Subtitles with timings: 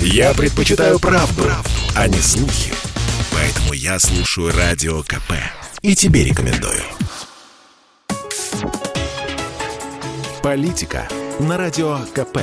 [0.00, 2.72] Я предпочитаю правду, правду, а не слухи.
[3.32, 5.32] Поэтому я слушаю Радио КП.
[5.82, 6.82] И тебе рекомендую.
[10.42, 11.08] Политика
[11.40, 12.38] на Радио КП.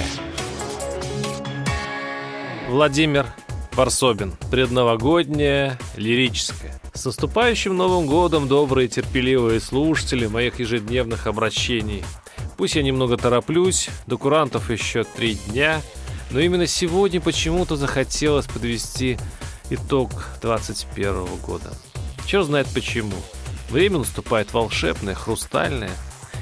[2.70, 3.26] Владимир
[3.74, 4.34] Варсобин.
[4.52, 6.80] Предновогодняя, лирическая.
[6.94, 12.04] С наступающим Новым годом, добрые терпеливые слушатели моих ежедневных обращений.
[12.58, 15.82] Пусть я немного тороплюсь, до курантов еще три дня,
[16.34, 19.18] но именно сегодня почему-то захотелось подвести
[19.70, 21.72] итог 21 года.
[22.26, 23.16] Черт знает почему.
[23.70, 25.92] Время наступает волшебное, хрустальное,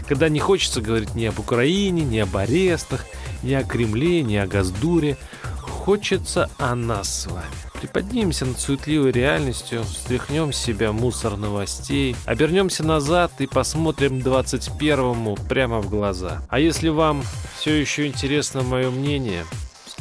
[0.07, 3.05] когда не хочется говорить ни об Украине, ни об арестах,
[3.43, 5.17] ни о Кремле, ни о Газдуре.
[5.59, 7.45] Хочется о нас с вами.
[7.79, 15.81] Приподнимемся над суетливой реальностью, стряхнем с себя мусор новостей, обернемся назад и посмотрим 21-му прямо
[15.81, 16.43] в глаза.
[16.49, 17.23] А если вам
[17.57, 19.43] все еще интересно мое мнение,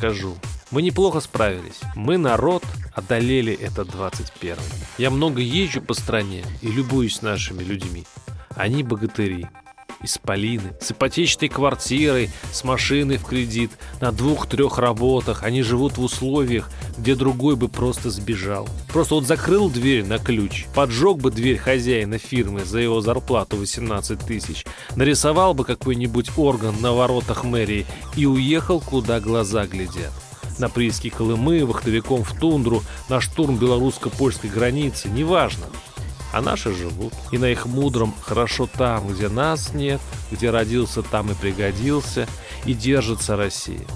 [0.00, 0.34] скажу.
[0.70, 1.80] Мы неплохо справились.
[1.94, 2.64] Мы, народ,
[2.94, 4.56] одолели этот 21
[4.96, 8.06] Я много езжу по стране и любуюсь нашими людьми.
[8.56, 9.46] Они богатыри
[10.02, 15.42] исполины, с ипотечной квартирой, с машиной в кредит, на двух-трех работах.
[15.42, 18.68] Они живут в условиях, где другой бы просто сбежал.
[18.92, 24.18] Просто вот закрыл дверь на ключ, поджег бы дверь хозяина фирмы за его зарплату 18
[24.20, 24.64] тысяч,
[24.96, 30.12] нарисовал бы какой-нибудь орган на воротах мэрии и уехал, куда глаза глядят
[30.58, 35.64] на прииски Колымы, вахтовиком в тундру, на штурм белорусско-польской границы, неважно
[36.32, 37.12] а наши живут.
[37.32, 40.00] И на их мудром хорошо там, где нас нет,
[40.30, 42.26] где родился, там и пригодился,
[42.64, 43.86] и держится Россия.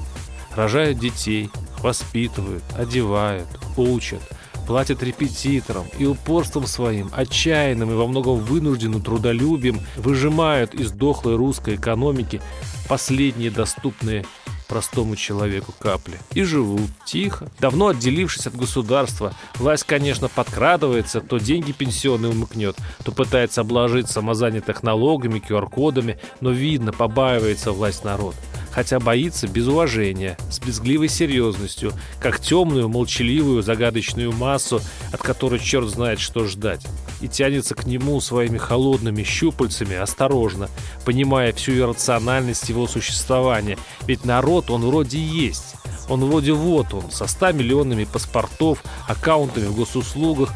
[0.55, 1.51] Рожают детей,
[1.83, 4.23] воспитывают, одевают, учат,
[4.67, 11.75] платят репетиторам и упорством своим, отчаянным и во многом вынужденным трудолюбием выжимают из дохлой русской
[11.75, 12.41] экономики
[12.89, 14.25] последние доступные
[14.65, 16.19] простому человеку капли.
[16.33, 19.35] И живут тихо, давно отделившись от государства.
[19.57, 26.93] Власть, конечно, подкрадывается, то деньги пенсионные умыкнет, то пытается обложить самозанятых налогами, QR-кодами, но видно,
[26.93, 28.35] побаивается власть народ
[28.75, 34.81] хотя боится без уважения, с безгливой серьезностью, как темную, молчаливую, загадочную массу,
[35.13, 36.85] от которой черт знает, что ждать,
[37.25, 40.69] и тянется к нему своими холодными щупальцами осторожно,
[41.07, 45.75] понимая всю иррациональность его существования, ведь народ он вроде есть.
[46.11, 50.53] Он вроде вот он, со 100 миллионами паспортов, аккаунтами в госуслугах,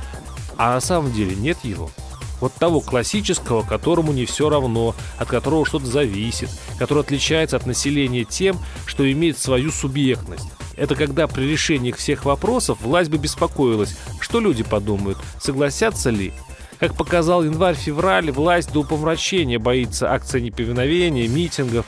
[0.58, 1.90] а на самом деле нет его.
[2.42, 8.24] Вот того классического, которому не все равно, от которого что-то зависит, который отличается от населения
[8.24, 10.50] тем, что имеет свою субъектность.
[10.76, 16.34] Это когда при решении всех вопросов власть бы беспокоилась, что люди подумают, согласятся ли.
[16.78, 21.86] Как показал январь-февраль, власть до упомрачения боится акций неповиновения, митингов.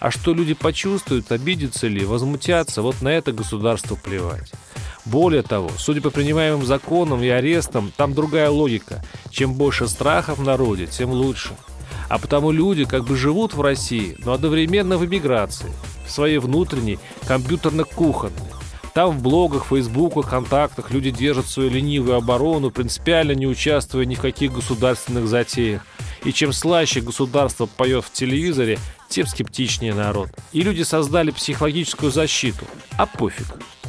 [0.00, 4.50] А что люди почувствуют, обидятся ли, возмутятся, вот на это государство плевать.
[5.04, 9.04] Более того, судя по принимаемым законам и арестам, там другая логика.
[9.30, 11.50] Чем больше страха в народе, тем лучше.
[12.08, 15.72] А потому люди как бы живут в России, но одновременно в эмиграции,
[16.06, 18.61] в своей внутренней, компьютерно-кухонной.
[18.94, 24.20] Там в блогах, фейсбуках, контактах люди держат свою ленивую оборону, принципиально не участвуя ни в
[24.20, 25.86] каких государственных затеях.
[26.24, 30.28] И чем слаще государство поет в телевизоре, тем скептичнее народ.
[30.52, 32.66] И люди создали психологическую защиту.
[32.98, 33.46] А пофиг.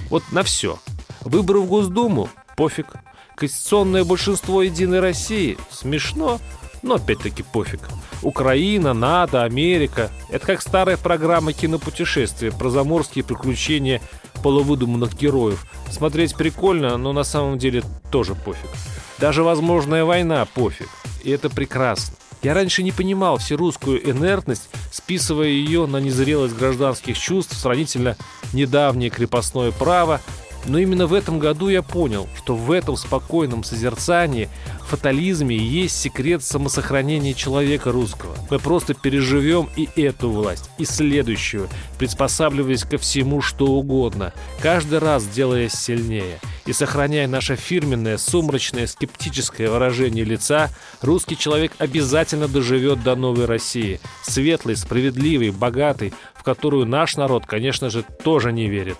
[0.09, 0.79] Вот на все.
[1.21, 2.29] Выборы в Госдуму?
[2.55, 2.87] Пофиг.
[3.35, 5.57] Конституционное большинство Единой России?
[5.69, 6.39] Смешно,
[6.81, 7.81] но опять-таки пофиг.
[8.21, 14.01] Украина, НАТО, Америка– это как старая программа кинопутешествия про заморские приключения
[14.43, 15.65] полувыдуманных героев.
[15.89, 18.69] Смотреть прикольно, но на самом деле тоже пофиг.
[19.17, 20.89] Даже возможная война пофиг.
[21.23, 22.15] И это прекрасно.
[22.43, 28.17] Я раньше не понимал всерусскую инертность, списывая ее на незрелость гражданских чувств, сравнительно
[28.51, 30.19] недавнее крепостное право
[30.65, 34.49] но именно в этом году я понял, что в этом спокойном созерцании,
[34.93, 38.35] фатализме есть секрет самосохранения человека русского.
[38.51, 45.25] Мы просто переживем и эту власть, и следующую, приспосабливаясь ко всему, что угодно, каждый раз
[45.25, 46.39] делаясь сильнее.
[46.65, 50.69] И сохраняя наше фирменное, сумрачное, скептическое выражение лица,
[51.01, 53.99] русский человек обязательно доживет до новой России.
[54.23, 58.97] Светлый, справедливый, богатый, в которую наш народ, конечно же, тоже не верит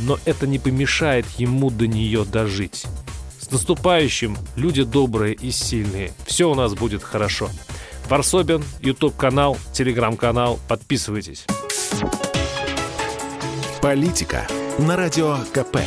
[0.00, 2.84] но это не помешает ему до нее дожить.
[3.40, 6.12] С наступающим, люди добрые и сильные.
[6.26, 7.50] Все у нас будет хорошо.
[8.08, 10.58] Варсобин, YouTube-канал, Телеграм-канал.
[10.68, 11.46] Подписывайтесь.
[13.80, 14.46] Политика
[14.78, 15.78] на Радио КП.